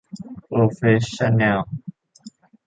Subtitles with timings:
[0.45, 1.59] โปรเฟสชั่นแนล